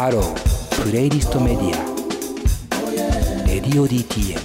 [0.00, 3.46] Hello playlist media。
[3.46, 4.40] Radio DTM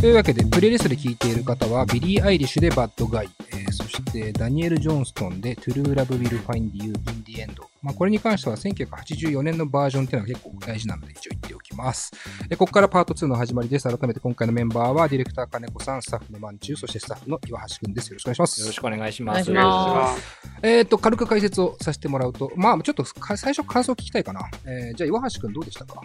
[0.00, 7.68] というわけでプレイリストで聴いている方はビリー・アイリッシュで Bad Guy、えーそしてダニエル・ジョンストンで True Love Will Find You in the End。
[7.82, 11.35] まあ、これに関しては1984年のバージョンっていうのが結構大事なので一応
[11.76, 12.10] ます。
[12.48, 13.88] でここからパート2の始まりです。
[13.88, 18.08] 改めて今回のメンバーはディレクター金子さん、スタッフのまんちゅう、そしてスタッフの岩橋くんです。
[18.08, 18.60] よろしくお願いします。
[18.60, 19.50] よろしくお願いします。
[19.50, 20.38] お願いします。
[20.62, 24.40] えっ、と、軽く解説をさせてもらうと、まあ、ちょっとか最初感想聞きたいかな。
[24.64, 26.00] えーじゃあ、岩橋くんどうでしたか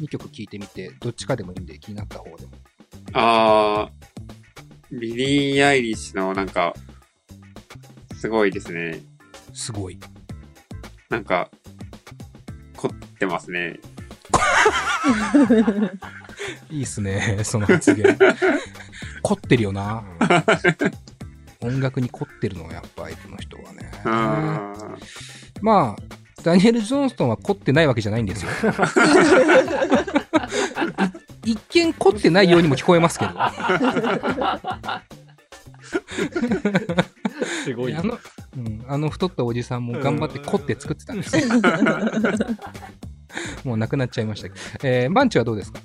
[0.00, 2.52] ?2 曲聴いてみて、どっちかでもいいんで気になった方でも。
[3.12, 6.74] あー、ビリー・アイリッシュのなんか、
[8.14, 9.00] すごいですね。
[9.52, 9.98] すごい。
[11.08, 11.50] なんか、
[12.76, 13.78] 凝ってますね。
[16.70, 18.16] いいっすね、その発言。
[19.22, 20.04] 凝ってるよな。
[21.60, 23.90] 音楽に凝ってるのはやっぱ相手の人はね。
[25.60, 26.02] まあ、
[26.42, 28.50] ダニエル・ジョンストンは凝ってないわけじゃないんですよ。
[31.44, 33.32] い一見凝ってないようにも聞こえますけど。
[37.64, 38.02] すごいあ。
[38.02, 38.18] の、
[38.56, 41.44] うん、あの太ったおじさんも頑張って凝って作ってたんですよ。
[43.64, 44.60] もう亡くなっちゃいましたけど。
[44.82, 45.80] えー、バンチはどうですか？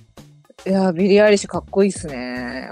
[0.65, 2.69] いや、ビリー・アイリッシュかっこいいっすね。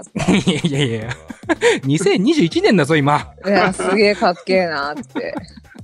[0.64, 1.08] いやいやいや、
[1.84, 3.34] 2021年だぞ、今。
[3.46, 5.34] いや、すげえかっけえなって。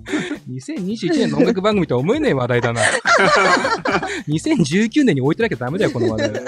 [0.49, 2.81] 2021年の音楽番組とは思えない話題だな。
[4.29, 6.43] 2019年に置いてなきゃダメだよ、この話題。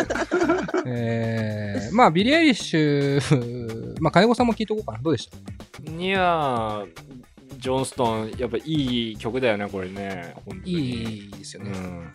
[0.87, 4.99] えー、まあ、ビリー・アイリッシュ、まあ、金子さんも聞いとこうかな。
[5.03, 5.93] どうでした？
[5.93, 6.87] いやー、
[7.57, 10.35] ジョンストン、やっぱいい曲だよね、これね。
[10.65, 11.71] いいですよね。
[11.71, 12.13] うん。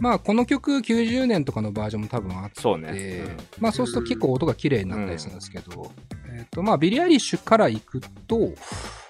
[0.00, 2.92] まあ、この曲90年とかのバージョンも多分あって、そうね。
[2.92, 5.90] でうんまあそうすると結構音が綺麗になったりするんですけど、
[6.32, 8.52] えっ、とまあビリー・アイリッシュから行くと、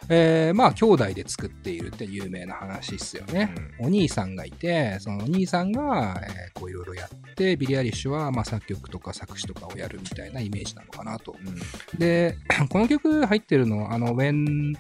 [0.09, 3.55] えーまあ兄弟で作っているって有名な話っすよね。
[3.79, 11.37] お兄さんがいて、そのお兄さんが、えーこういろいろやって、ビリー・アイリッシュはまあ作曲とか作詞とかをやるみたいなイメージなのかなと。
[11.39, 12.39] うんで、
[12.71, 14.75] この曲入ってるの、あの、When,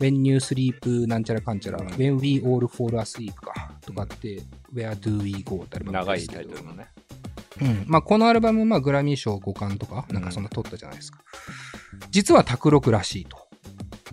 [0.00, 4.42] When You Sleep なんちゃらかんちゃら、うん When We All Fall Asleep か、とかって、
[4.74, 6.86] Where Do We Go ってアルバム長いタイトルのね。
[7.60, 7.84] うん。
[7.86, 11.18] まあ、このアルバム、まあ、グラミー賞5冠とか、なんかそんな取ったじゃないですか。
[12.10, 13.46] 実は卓録らしいと。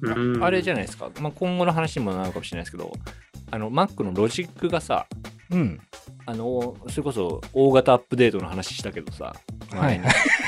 [0.02, 1.10] うんあれじゃないですか。
[1.22, 2.92] まあ、今後の話にもなるかもしれないですけど、
[3.50, 5.08] あの、Mac のロジックがさ、
[5.50, 5.80] うん。
[6.26, 9.34] あの、それこそ大型アップデートの話したけどさ、
[9.72, 10.02] はい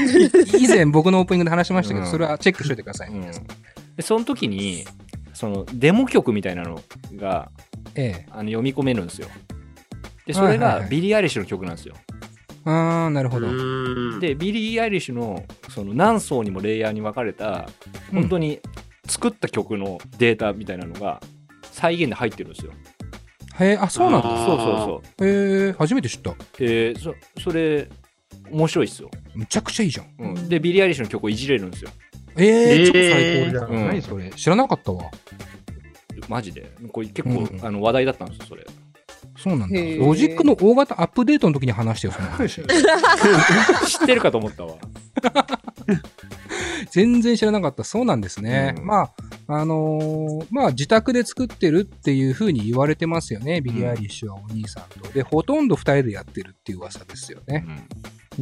[0.60, 3.32] 以前僕のオープニングで話しましたけど、うんそれはチェックしといてください、うん
[4.02, 4.86] その時に、
[5.34, 6.82] そのデモ曲みたいなの
[7.16, 7.50] が
[7.96, 8.26] ええ。
[8.32, 9.28] あの読み込めるんですよ。
[10.26, 11.96] で、それがはいはいはいビリー・アイリッシュの曲なんですよ。
[12.66, 13.48] あー、なるほど。
[13.48, 17.68] うんで、ビリー・アイリッシュのその何層にもレイヤーに分かれた、
[18.14, 18.60] 本当に
[19.08, 21.22] 作った曲のデータみたいなのが
[21.72, 22.74] 再現で入ってるんですよ。
[23.60, 24.46] へえ、あ、そうなんだ。
[24.46, 24.78] そうそう
[25.18, 25.28] そう。
[25.28, 26.34] へえ、初めて知った。
[26.60, 27.88] えーそそれ、
[28.52, 30.08] 面白いっすよ、むちゃくちゃいいじゃん。
[30.20, 30.50] うん。
[30.50, 31.90] で、ビリー・アイリッシュの曲をいじれるんですよ。
[32.38, 33.70] ええ、えー超最高じゃん。
[33.72, 34.30] うん何それ？
[34.32, 35.04] 知らなかったわ。
[36.28, 36.72] マジで？
[36.92, 38.66] これ結構、うんあの話題だったんですよ、それ。
[39.38, 39.80] そうなんだ。
[39.80, 42.62] へーロジックの大型アップデートの時に話してよ、その話。
[43.88, 44.76] 知ってるかと思ったわ。
[46.92, 47.84] 全然知らなかった。
[47.84, 48.74] そうなんですね。
[48.78, 49.12] うんま
[49.48, 53.62] あ、あのーまあ、自宅で作ってるっていう風に言われてますよね。
[53.62, 55.08] ビリー・アイリッシュはお兄さんと。
[55.12, 57.66] で、ほとんど二人でやってるっていう噂ですよね。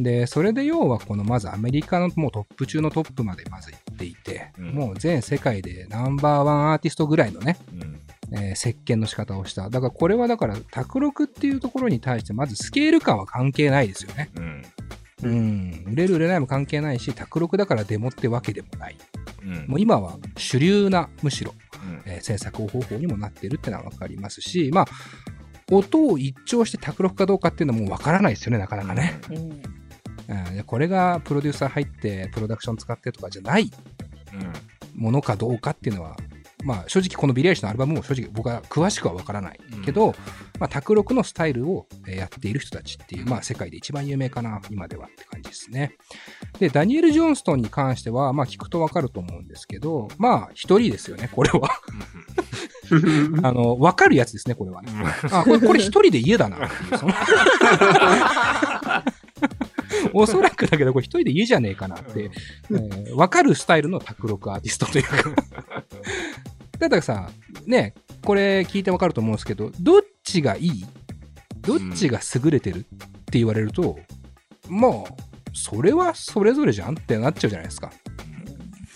[0.02, 8.00] で、それで要はこのまずアメリカのもうトップ中のトップまでまず行っていて、うんもう全世界でナンバーワンアーティストぐらいのね、うん
[8.32, 9.70] えー石鹸の仕方をした。
[9.70, 14.30] だからこれはだから、卓録っていうところに対してまずスケール感は関係ないですよね。
[14.36, 14.62] うん
[15.20, 15.84] うん。
[15.88, 18.96] 売れる売れないも関係ないし、卓録だからデモってわけでもない。
[19.42, 24.86] うんもう今は主流な、むしろ、うんえー制作方法にもなってるってのはわかりますし、まあ、
[25.70, 29.20] 音を一聴して卓録かどうかっていうのはもうわからないですよね、なかなかね。
[29.30, 29.62] うん。
[30.28, 33.70] うんでこれがプロデューサー入って、プロダクション使ってとかじゃない
[34.34, 34.52] うん
[35.02, 36.16] ものかどうかっていうのは、
[36.64, 40.14] まあ正直このビリーアイリッシュのアルバムも正直僕は詳しくはわからないけど、
[40.58, 45.92] まあ卓録のスタイルをえーやっている人たちっていう、まあ世界で一番有名かな、今ではって感じですね。
[46.58, 51.70] で、ダニエル・ジョンストンに関しては、まあ聞くとわかると思うんですけど、まあ一人ですよね、これは。
[53.44, 54.90] あの、わかるやつですね、これはね。
[55.30, 56.58] あ、これ、これ一人で家だな
[60.18, 62.30] おそらくだけど、これ一人で家じゃねえかなって、
[62.70, 65.10] えーわかるスタイルの卓録アーティストというか。
[66.78, 67.30] だからさ、
[67.66, 67.94] ね、
[68.24, 70.86] これ聞いてわかると思うんですけど、どっちがいい？
[71.62, 72.82] どっちが優れてるっ
[73.26, 73.98] て言われると、
[74.68, 74.92] まあ、
[75.52, 77.92] それはそれぞれじゃんってなっちゃうじゃないですか。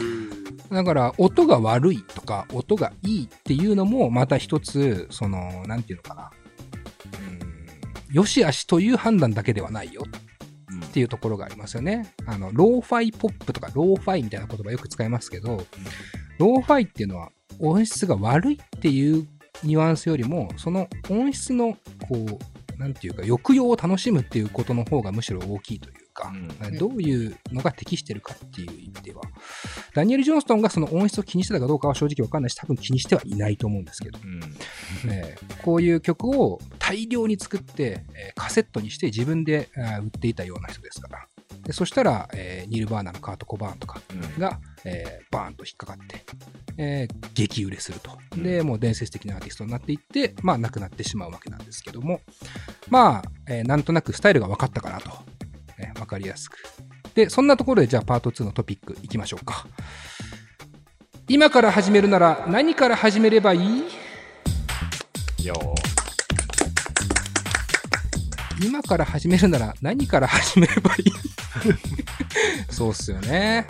[0.00, 0.32] うん
[0.72, 6.30] だから、音が悪いとか、音がいいっていうのも、また一つ、その、なんていうのかな。
[8.08, 10.02] うん、よし悪しという判断だけではないよ
[10.82, 12.12] っていうところがありますよね。
[12.26, 15.64] あの、ローファイポップとか、ローファイみたいな言葉よく使いますけど、
[16.38, 17.30] ローファイっていうのは
[17.60, 19.26] 音質が悪いっていう
[19.62, 21.76] ニュアンスよりも、その音質の、
[22.08, 22.38] こ
[22.76, 26.32] う、なんていうか、抑揚を楽しむっていうことの方がむしろ大きいというか、
[26.62, 26.78] うん。
[26.78, 29.22] どういうのが適してるかっていう意味では、
[29.94, 32.50] ダニエル・ジョンストンがその音質を気にしてたかどうかは正直わかんない。
[32.50, 34.40] し、多分気にしてはいないと思うんですけど、うん。
[35.10, 39.68] えーこういう曲を大量に作って、えーカセットにして自分で
[40.02, 41.26] 売っていたような人ですから。
[41.64, 44.40] でそしたら、えーニルバーナのカート・コバーンとかうん。
[44.40, 46.24] が、えーバーンと引っかかって、
[46.76, 48.18] えー激売れすると。
[48.36, 48.42] うん。
[48.42, 52.20] で、もう伝説的なアーティストになっていって、まあ、亡くなってしまうわけなんですけども、
[52.88, 55.10] まあ、えーなんとなくスタイルが分かったかなと。
[56.02, 56.56] えー分かりやすく。
[57.14, 59.66] で、そんなところで、じゃあパート2のトピックいきましょうか。
[61.28, 63.58] 今から始めるなら何から始めればい
[65.38, 65.44] い？
[65.46, 65.54] よ
[68.62, 71.00] 今から始めるなら何から始めればい
[72.68, 72.72] い？
[72.72, 73.66] そうっすよね。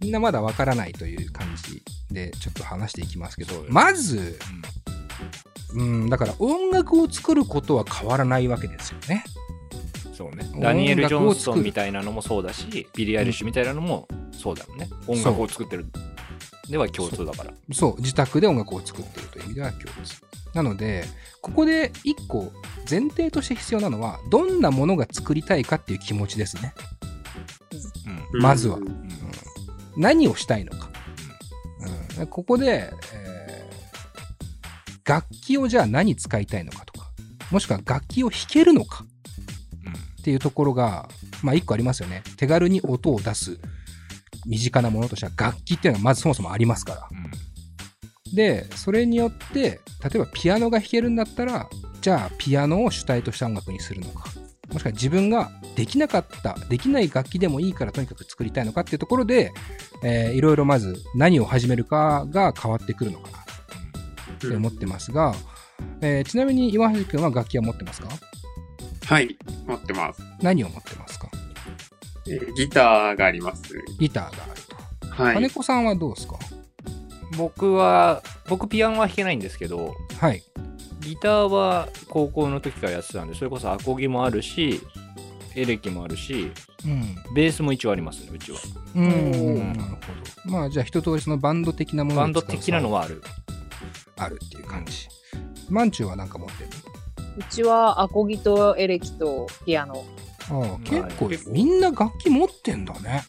[0.00, 1.82] みんなまだわからないという感じ
[2.14, 4.38] でちょっと話していきますけどまず、
[5.74, 9.24] うん、だから音楽を作ることは変わらないわけですよね。
[10.16, 10.48] そうね。
[10.60, 14.88] ダニエル・ジョンストンみたいなのもそうだしビリー・アイリッシュみたいなのもそうだもんね。
[15.06, 15.86] 音楽を作ってる。
[16.70, 17.52] では共通だから。
[17.72, 19.92] そう、自宅で音楽を作っているという意味では共通。
[20.54, 21.04] なので、
[21.42, 22.50] ここで一個
[22.90, 26.74] 前提として必要なのは、どんなものが作りたいかっていう気持ちですね。
[28.32, 28.40] うん。
[28.40, 28.78] まずは。
[28.78, 29.08] うん。
[29.96, 30.90] 何をしたいのか。
[32.18, 33.46] うん、ここで、えー
[35.06, 37.12] 楽器をじゃあ何使いたいのかとか、
[37.52, 39.04] もしくは楽器を弾けるのか
[40.26, 41.08] っていうところが、
[41.40, 42.24] まあ一個ありますよね。
[42.36, 43.60] 手軽に音を出す
[44.44, 47.08] 身近なものとしては楽器っていうのがまずそもそもありますから。
[47.12, 47.30] うん
[48.34, 51.68] で、それによって、例えばピアノが弾けるんだったら、
[52.00, 54.24] じゃあピアノを主体とした音楽にするのか。
[54.72, 59.52] もしくは自分ができなかった、できない楽器でもいいからとにかく作りたいのかっていうところで、
[60.02, 63.38] えーいろいろまず何を始めるかが変わってくるのかな
[64.50, 65.32] と思ってますが、
[66.00, 68.08] えーちなみに岩橋君は楽器は持ってますか？
[69.06, 70.20] はい、持ってます。
[70.42, 71.30] 何を持ってますか？
[72.28, 73.72] えーギターがあります。
[74.00, 74.60] ギターがある
[75.08, 75.22] と。
[75.22, 75.34] はい。
[75.34, 76.36] 金子さんはどうですか？
[77.38, 80.42] 僕は僕ピアノは弾けないんですけどはい。
[81.00, 84.80] ギターは高校の時からやってたんでそれこそアコギもあるし
[85.54, 86.50] エレキもあるし
[86.84, 87.14] うん。
[87.34, 88.58] ベースも一応ありますねうちは
[88.96, 89.04] うん。
[89.04, 89.96] んなるほ
[90.46, 90.50] ど。
[90.50, 93.22] まあじゃあ一通りそのバンド的なものをバンド的なのはある
[94.16, 95.06] あるっていう感じ。
[95.68, 96.70] マンチューは何か持ってる？
[97.36, 100.04] うちはアコギとエレキとピアノ。
[100.48, 103.24] ああ結構みんな楽器持ってんだね。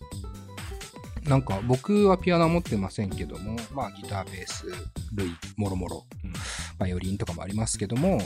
[1.24, 4.66] なんか僕はピアノは持ってませんけども、まあギター、ベース、
[5.14, 6.34] 類、もろもろうん、
[6.78, 8.20] バイオリンとかもありますけども、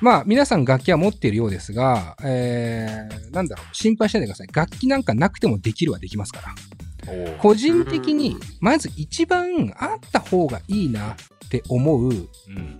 [0.00, 4.48] まあ皆さん楽器は持っているようですが、えー、なんだろう、心配しないでください。
[4.52, 6.54] 楽器なんかなくてもできるはできますから。
[7.38, 12.26] 個人的に、まず一番あった方がいいなって思ううん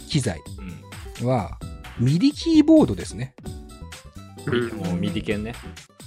[0.09, 0.41] 機材
[1.21, 1.59] うんは、
[1.99, 3.35] MIDI キーボードですね。
[4.47, 4.69] うん。
[4.79, 5.55] もう MIDI 鍵ね。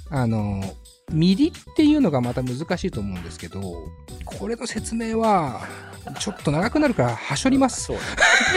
[0.10, 0.64] あの、
[1.12, 3.62] MIDI っていうのがまた難しいと思うんですけど、
[4.26, 5.62] これの説明は、
[6.20, 7.84] ちょっと長くなるから、はしょります。
[7.84, 8.04] そうね。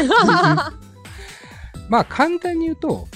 [1.89, 3.09] まあ、簡単に言うと、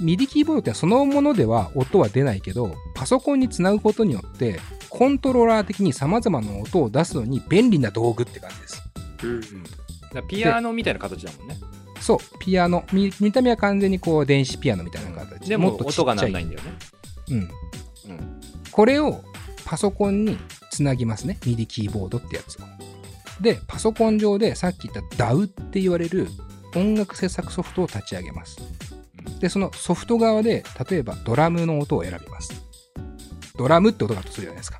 [0.00, 8.82] MIDI キーボードってそのものでは音は出ないけど、パソコンにつなぐことによって、コントローラー的に様々な音を出すのに便利な道具って感じです。
[9.22, 9.30] うん。
[9.30, 9.38] う
[10.22, 10.28] ん。
[10.28, 11.56] ピアノみたいな形だもんね
[12.06, 12.84] そう、ピアノ。
[12.92, 15.48] 見見た目は完全にこう、電子ピアノみたいな形。
[15.48, 16.72] でもっと音が鳴らないんだよね
[17.30, 17.36] うん。
[17.38, 17.50] うん
[18.70, 19.24] これを
[19.64, 20.36] パソコンに
[20.70, 21.38] つなぎますね。
[21.44, 22.66] ミディキーボードってやつを。
[23.40, 26.28] で、パソコン上でさっき言った DAW って言われる
[26.76, 28.58] 音楽制作ソフトを立ち上げます。
[29.40, 32.52] で、そのソフト側で、例えばドラムの音を選びます。
[33.56, 34.78] ドラムって音があるとするじゃないですか。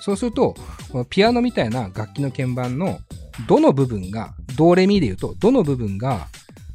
[0.00, 0.56] そうすると、
[0.90, 2.98] このピアノみたいな楽器の鍵盤の
[3.46, 6.28] どの部分が、ドレミで言うと、どの部分が、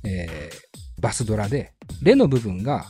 [0.04, 2.86] えーバスドラで、レの部分が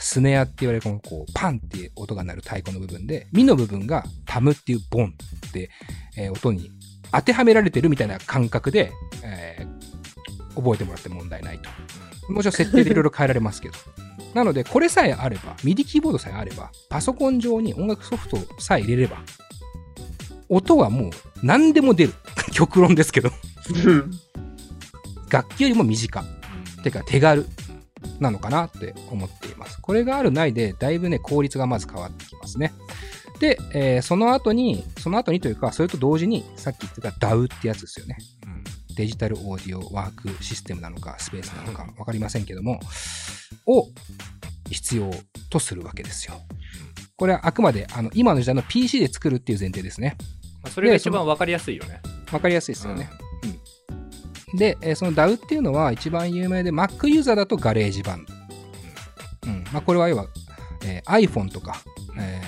[0.00, 5.14] スネアって言われるこのこうパンっていう音が鳴る太鼓の部分で、ミの部分がタムっていうボン
[5.46, 5.70] って、
[6.16, 6.72] えー音に
[7.12, 8.92] 当てはめられてるみたいな感覚で、
[9.22, 9.82] えー
[10.54, 11.70] 覚えてもらって問題ないと。
[12.32, 13.74] もちろん設定でいろいろ変えられますけど。
[14.34, 19.18] なので、これさえあれば、ミディキーボードさえあれば、パソコン上に音楽ソフトさえ入れれば、
[20.48, 21.10] 音はもう
[21.42, 22.14] 何でも出る。
[22.52, 23.30] 極論ですけど。
[25.30, 26.22] 楽器よりも身近。
[26.82, 27.46] てか手軽
[28.20, 29.80] なのかなって思っています。
[29.80, 32.72] これがあるないで、だいぶね、効率がまず変わってきますね。
[33.40, 38.16] で、えーその後に、その後にというか、それと同時に、さっき言ってた DAW ってやつですよね。
[38.94, 42.78] デジタルオーディオワークシステムなのか、スペースなのか、わかりませんけども、
[43.66, 43.88] を
[44.70, 45.10] 必要
[45.50, 46.34] とするわけですよ。
[47.16, 50.16] これはあくまで、あの、今の時代の PC で作るっていう前提ですね。
[50.62, 52.00] まあ、それが一番わかりやすいよね。
[52.32, 53.10] わかりやすいですよね。
[53.20, 53.31] うん。
[54.54, 58.34] で、えその DAW っていうのは一番有名で、Mac ユーザーだと GarageBand。
[59.48, 59.64] うん。
[59.72, 60.26] まあ、これは要は、
[60.84, 61.82] えー iPhone とか、
[62.18, 62.42] え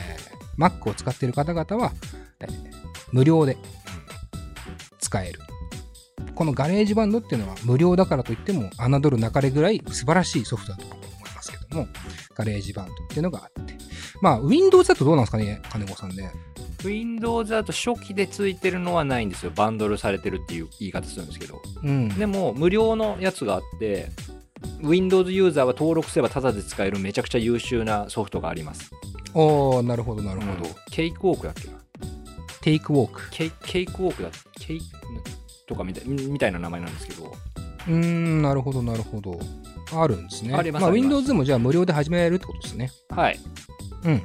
[0.58, 1.92] ー Mac を使っている方々は、
[2.40, 2.74] えー
[3.12, 3.56] 無料で
[4.98, 5.40] 使える。
[6.34, 11.86] この GarageBand っていうのは無料だからといっても侮るなかれぐらい素晴らしいソフトだと思いますけども、
[12.34, 13.74] GarageBand っていうのがあって。
[14.20, 16.32] まあ、Windows だとどうなんですかね、金子さんね。
[16.84, 19.52] Windows だと初期でついてるのはないんですよ。
[19.54, 21.62] バンドルされてるっていう言い方するんですけど。
[21.82, 22.08] うん。
[22.10, 24.10] でも、無料のやつがあって、
[24.82, 28.90] Windows ユーザーは登録すればタダで使えるめちゃくちゃ優秀なソフトがあります。
[29.34, 30.70] おー、なるほど、なるほど。
[30.90, 31.74] ケイクウォークだっけな
[32.60, 33.30] テイクウォーク。
[33.30, 34.80] ケイケイクウォークだケイ
[35.66, 37.34] とかみたいみたいな名前なんですけど、
[37.88, 39.38] うーん、なるほど、なるほど。
[39.92, 40.54] あるんですね。
[40.54, 42.90] ありますまあ、Windows もじゃあ無料で始められるってことですね。
[43.10, 43.38] はい。
[44.04, 44.22] うん、うん、うん。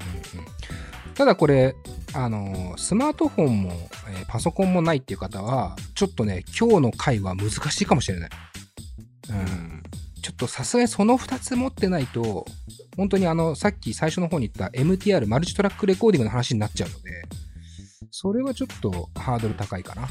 [1.15, 1.75] ただこれ、
[2.13, 3.71] あのースマートフォンも、
[4.09, 8.29] えーパソコンもないっていう方は、ちょっとね、今日の回は難しいかもしれない。
[9.29, 9.83] うん。
[10.21, 12.45] ちょっとさすがにその2つ持ってないと、
[12.97, 17.23] 本当にあの、さっき最初の方に言った MTR、マルチトラックレコーディングの話になっちゃうので、
[18.11, 20.05] それはちょっとハードル高いかな。
[20.05, 20.09] っ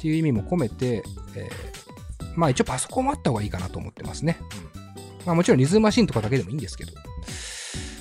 [0.00, 1.02] ていう意味も込めて、
[1.34, 1.84] えー
[2.36, 4.38] まあ一応パソコンもあった方がいいかなと思ってますね。
[5.24, 6.92] まあもちろんリズムマシンとかだけでもいいんですけど。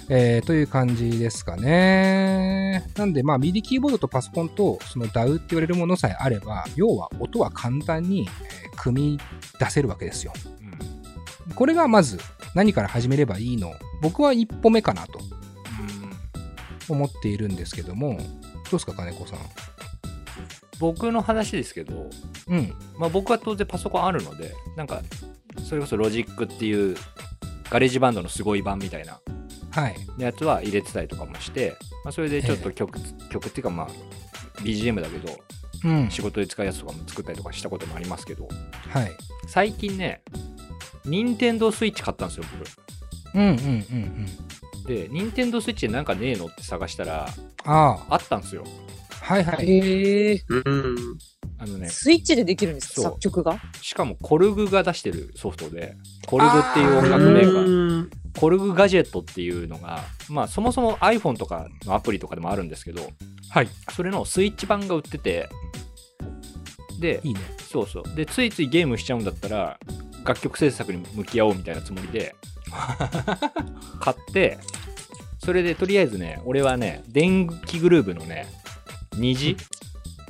[0.10, 2.86] えーという感じですかね。
[2.98, 9.20] なんでまあ MIDI キーボードとパソコンとその DAW って言われるものさえあれば、要は音は簡単に、えー組み
[9.60, 10.34] 出せるわけですよ。
[11.56, 12.20] これがまず
[12.56, 13.72] 何から始めればいいの？
[14.02, 15.20] 僕は一歩目かなと
[16.90, 19.40] 思っているんですけども、どうですか、金子さん？
[20.80, 22.10] 僕の話ですけど、
[22.48, 22.74] うん。
[22.98, 25.02] まあ、僕は当然パソコンあるので、なんか、
[25.64, 26.98] それこそロジックっていう
[27.70, 29.22] GarageBand のすごい版みたいな
[29.74, 29.96] はい。
[30.20, 33.00] やつは入れてたりとかもして、まあ、それでちょっと曲、
[33.30, 33.88] 曲っていうかまあ
[34.62, 35.40] BGM だけど
[35.84, 36.12] うん。
[36.12, 38.48] 仕事で使うやつとかも作ったりとかしたこともありますけど
[38.90, 39.12] はい。
[39.48, 40.22] 最近ね
[41.06, 42.70] 任天堂スイッチ買ったんですよ僕
[43.36, 44.86] うんうんうんうん。
[44.86, 47.28] で任天堂スイッチでなんかねえのって探したら
[47.66, 48.64] ああったんですよ
[49.22, 49.66] あ、はいはい。
[49.70, 50.44] へえ。
[50.48, 50.96] うん。
[51.64, 53.02] あのねスイッチでできるんですか？
[53.04, 53.60] 作曲が？
[53.82, 63.08] しかもコルグが出してるソフトでコルグっていう音楽メーカーうんコルグガジェットっていうのがまあそもそも iPhone とかのアプリとかでもあるんですけど
[63.50, 63.68] はい。
[63.96, 65.48] それのスイッチ版が売ってて
[67.00, 67.40] でいいね。
[67.72, 68.16] そうそう。
[68.16, 69.80] で、ついついゲームしちゃうんだったら、
[70.26, 72.36] 楽曲制作に向き合おうみたいなつもりで、
[74.00, 74.58] 買って、
[75.44, 78.48] それでとりあえずね、俺はね、電気グルーヴのね、
[79.18, 79.58] 虹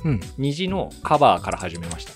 [0.04, 0.20] うん。
[0.38, 2.12] 虹のカバーから始めました。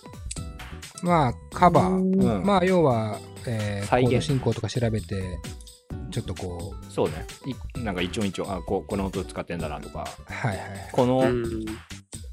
[1.03, 1.95] まあ、カバー。
[1.95, 5.39] うんまあ、要は、えー、再現コード進行とか調べて、
[6.11, 7.27] ちょっとこう、そうね。
[7.77, 10.59] いなんか一音一音、あここの音使ってんだなとか、はいはい。
[10.93, 11.65] この、うん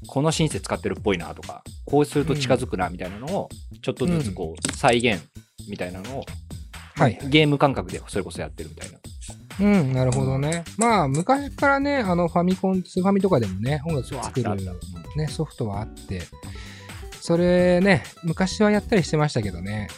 [0.08, 3.48] このシンセ使ってるっぽいなとか、こうすると近づくなみたいなのを、
[3.82, 5.20] ちょっとずつこう、再現
[5.68, 6.24] みたいなのを、
[6.94, 7.28] はいはい。
[7.28, 8.98] ゲーム感覚でそれこそやってるみたいな。
[9.58, 10.64] うん、なるほどね。
[10.76, 14.56] まあ、昔からね、あの、ファミコン、スーファミとかでもね、音楽作る
[15.16, 16.22] ね、ソフトはあって、
[17.20, 19.88] それね、昔はやったりしてましたけどね、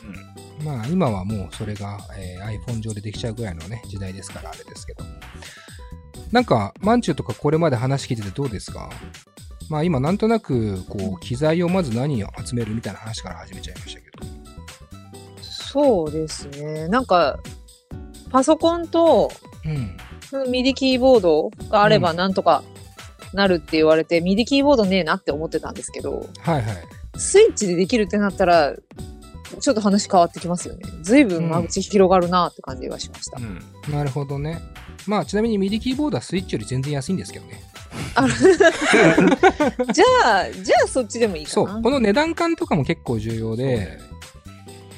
[0.60, 5.04] うんまあ、今はもうそれが、えー iPhone 上でできちゃうぐらいのね、時代ですから、あれですけど。
[6.32, 8.90] なんか、マンチューとかこれまで話聞いててどうですか？
[9.68, 14.26] まあ今なんとなく、こう、機材をまず何を集めるみたいな話から始めちゃいましたけど。
[15.42, 16.88] そうですね。
[16.88, 17.38] なんか、
[18.30, 19.30] パソコンと
[19.64, 19.96] うん。
[20.50, 22.62] ミディキーボードがあればなんとか
[23.32, 26.76] なるって言われて、ミディキーボードねえなって思ってたんですけど、はいはい。
[27.16, 28.74] スイッチでできるってなったら、
[29.60, 30.82] ちょっと話変わってきますよね。
[31.02, 33.38] 随分間口広がるなって感じがしました。
[33.38, 34.60] うんなるほどね。
[35.06, 37.62] まあちなみにミディキーボードはスイッチより全然安いんですけどね。
[38.14, 38.28] あの
[39.92, 40.04] じゃ
[40.42, 41.80] あ、じゃあそっちでもいいかそう、な。
[41.80, 43.98] この値段感とかも結構重要で、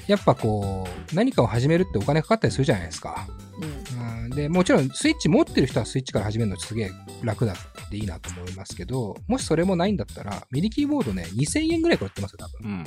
[0.08, 3.28] やっぱこう、何かを始めるってお金かかったりするじゃないですか。
[3.60, 6.90] うんうんで、もちろんスイッチ持ってる人はスイッチから始めるのすげえ
[7.22, 12.70] 楽だっていいなと思いますけど、もしそれもないんだったら、ミディキーボードね、2000円ぐらいから売ってますよ、多分。
[12.70, 12.84] うん。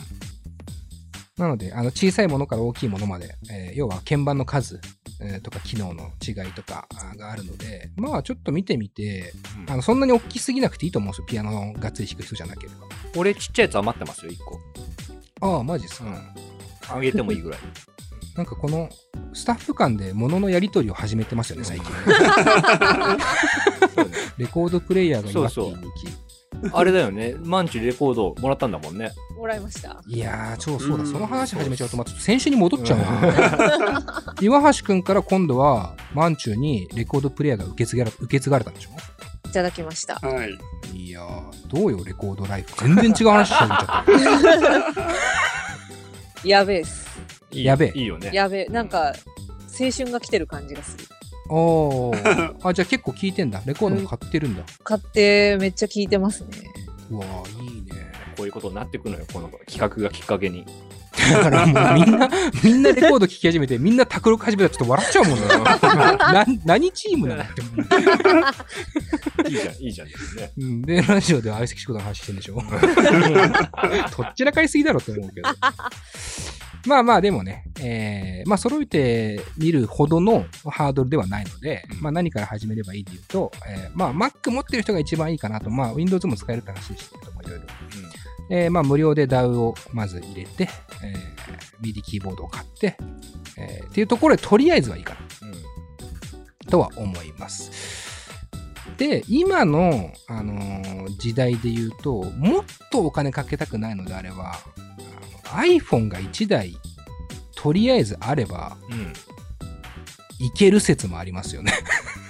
[1.38, 4.80] なので、あの小さいものから大きいものまで、えー要は鍵盤の数、
[5.20, 9.34] えーとか機能の違いとかあがあるので、まあちょっと見てみて、
[9.68, 12.72] あのそんなに大きすぎなくていいと思うんですよ、ピアノがっつり弾く人じゃなけれ
[13.16, 14.60] 俺ちっちゃいやつ余ってますよ、1個。
[15.40, 15.58] ば。
[15.58, 16.06] ああ、マジっすか。
[16.06, 16.98] うん。
[16.98, 17.60] あげてもいいぐらい。
[18.36, 18.90] なんかこの
[19.34, 21.88] スタッフ間で物のやり取りを始めてますよね、最近。
[24.38, 25.74] レコードプレイヤーが岩手そ。
[26.72, 27.36] あれだよね。
[27.44, 29.12] マンチュレコードもらったんだもんね。
[29.38, 30.02] もらいました。
[30.08, 34.34] いやー、超そうだ、うんその話始めちゃうと、またちょっと先週に戻っちゃうな。
[34.42, 38.90] 岩橋くんから今度は、マンチュにレコードプレイヤーが受け継がれ受け継がれたんでしょ？
[39.50, 40.16] いただきました。
[40.16, 40.58] はい。
[40.98, 42.74] いやー、どうよ、レコードライフ。
[42.88, 44.02] 全然違う話し始めちゃ
[44.58, 45.08] ったよ。
[46.46, 47.13] やべえっす。
[47.54, 48.32] いいやべえいいよね。
[48.34, 48.66] やべえ。
[48.66, 49.14] なんか、
[49.80, 51.06] 青春が来てる感じがする。
[51.50, 52.56] おー。
[52.64, 53.62] あ、じゃあ結構聞いてんだ。
[53.66, 54.64] レコードも買ってるんだ。
[54.84, 56.48] 買ってめっちゃ聞いてますね。
[57.12, 58.12] うわー、いいね。
[58.36, 60.66] こういうことになってくのよ、この企画がきっかけに。
[61.32, 62.30] だからもうみんな、
[62.64, 65.48] みんなレコード聴き始めて、みんな卓録始めたらちょっと笑っちゃうもんね。
[66.34, 69.48] な何チームなのって思う。
[69.48, 70.52] いいじゃん、いいじゃんですね。
[70.58, 72.62] うん、で、ラジオでは相席仕事の話してんでしょ
[74.12, 75.50] とっちらかいすぎだろって思うけど。
[76.86, 87.66] まあまあでもね、えー、まあ揃えてみるほどのハードルではないので、まあ何から始めればいいっていうと、えー、まあ Mac 持ってる人が一番いいかなと、まあ Windows も使えるって話でしたけども、いろいろ。
[88.50, 90.68] えー、まあ無料で DAW をまず入れて、
[91.04, 92.98] えー、MIDI キーボードを買って、
[93.58, 95.20] えー、っていうところでとりあえずはいいかな。
[95.48, 95.54] うん。
[95.56, 95.64] うん
[96.74, 97.72] とは思います。
[98.98, 104.56] で、今の、あのー時代で言うと、もっとお金かけたくないのであれば、
[105.54, 106.76] iPhone が1台、
[107.56, 109.14] とりあえずあれば、うん。
[110.40, 111.72] いける説もありますよね。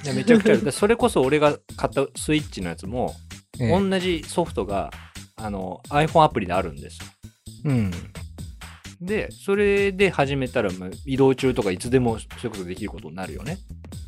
[0.03, 0.63] いやめちゃくちゃある。
[0.65, 3.15] でそれこそ俺が買ったスイッチのやつも、
[3.59, 4.91] ええ同じソフトが
[5.35, 7.05] あの iPhone アプリであるんですよ。
[7.65, 7.91] うん。
[9.01, 13.57] で、それで始めたら、まあ移動中とかいつでもそれこそできることになるよね。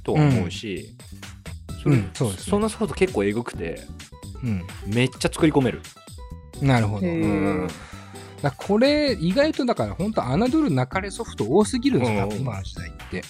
[0.03, 0.95] とは思うし、
[1.85, 3.81] うんそうですねそのソフト結構えぐくて、
[4.43, 4.63] うん。
[4.87, 5.81] めっちゃ作り込める。
[6.61, 7.07] なるほど。
[7.07, 7.71] へうんー
[8.41, 13.23] だこれ、意外とだから、本当侮るなかれソフト多すぎるんですよ、今の時代って。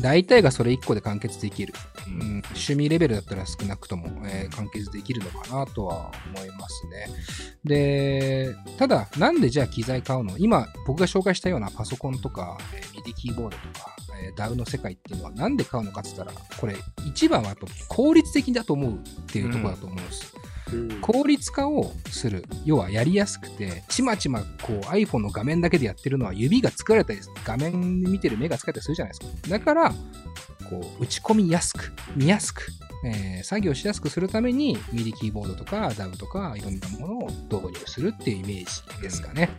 [0.00, 1.74] 大体がそれ1個で完結できる。
[2.06, 7.06] ううんん、趣味レベルだったら少なくとも、えー完結できるのかなとは思いますね。
[7.64, 10.36] で、ただ、なんでじゃあ機材買うの？
[10.38, 20.34] 今、僕が紹介したようなパソコンとか、えー MIDI キーボードとか、えー DAW の世界っていうのはなんで買うのかって言ったら、これ、一番はやっぱ効率的だと思うっていうところだと思うんです。
[21.00, 22.44] 効率化をする。
[22.64, 29.48] 要はやりやすくて、ちまちまこう iPhone の画面だけでやってるのは指が疲れたり、画面見てる目が疲れたりするじゃないですか。
[29.48, 29.90] だから、
[30.68, 32.62] こう打ち込みやすく、見やすく、
[33.04, 39.50] えー作業しやすくするために MIDI キーボードとか DAW とかいろんなものを導入するっていうイメージですかね。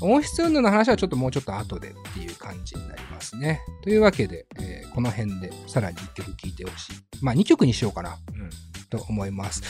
[0.00, 3.60] 音質運動の話はちょっともうちょっと後でっていう感じになりますね。
[3.82, 6.92] というわけで、えーこの辺でさらに1曲聴いてほしい。
[7.22, 8.18] まあ2曲にしようかな。
[8.34, 8.50] うん
[8.90, 9.62] と思います。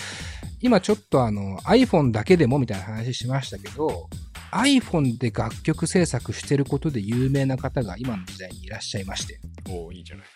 [0.61, 4.09] 今ちょっとあの iPhone だけでもみたいな話しましたけど、
[4.53, 9.41] iPhone で楽曲制作してることで有名な方が今の時代にいらっしゃいまして。
[9.69, 10.27] おーいいじゃない。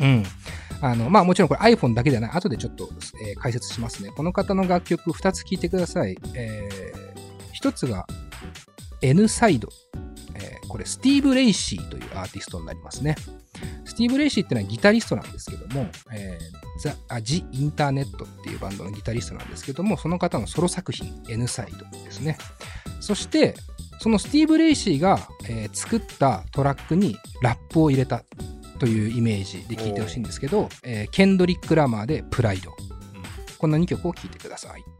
[0.00, 0.24] うん。
[0.80, 2.30] あの、まあもちろんこれ iPhone だけではない。
[2.32, 2.88] 後でちょっと、
[3.26, 4.10] えー解説しますね。
[4.10, 6.16] この方の楽曲2つ聴いてください。
[6.34, 8.06] えー、1つが
[9.00, 9.68] N サイド。
[10.34, 13.14] えーこれスティーブ・レイシーというアーティストになりますね。
[13.92, 22.38] スティーブ・レイシーっていうのはギタリストなんですけども、えー、ザ・あジ・インターネットっていうバンドのギタリストなんですけども、その方のソロ作品 N Side ですね。
[23.00, 23.54] そして、
[24.00, 28.24] そのスティーブ・レイシーが、えー作ったトラックにラップを入れた
[28.78, 32.72] というイメージで聴いてほしいんですけど、えーケンドリック・ラマーで PRIDE。
[33.58, 34.91] こんな2曲を聴いてください。